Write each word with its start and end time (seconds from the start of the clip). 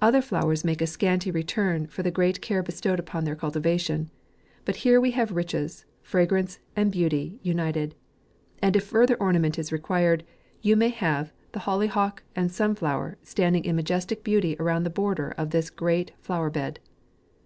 Other 0.00 0.22
flowers 0.22 0.64
make 0.64 0.80
a 0.80 0.86
scanty 0.86 1.30
re 1.30 1.42
turn 1.42 1.88
for 1.88 2.02
the 2.02 2.10
great 2.10 2.40
care 2.40 2.62
bestowed 2.62 2.98
upon 2.98 3.24
their 3.24 3.36
cultivation; 3.36 4.08
but 4.64 4.76
here 4.76 4.98
we 4.98 5.10
have 5.10 5.30
riches, 5.32 5.84
fra 6.00 6.24
grance, 6.26 6.58
and 6.74 6.90
beauty, 6.90 7.38
united. 7.42 7.94
And 8.62 8.76
if 8.76 8.84
further 8.84 9.16
ornament 9.16 9.58
is 9.58 9.70
required, 9.70 10.24
you 10.62 10.74
may 10.74 10.88
have 10.88 11.34
the 11.52 11.58
ho 11.68 11.80
lyhawk 11.80 12.20
and 12.34 12.50
sunflower, 12.50 13.18
standing 13.22 13.66
in 13.66 13.76
majestic 13.76 14.24
beauty 14.24 14.56
around 14.58 14.84
the 14.84 14.88
border 14.88 15.34
of 15.36 15.50
this 15.50 15.68
great 15.68 16.12
flow 16.18 16.44
er 16.44 16.48
bed. 16.48 16.78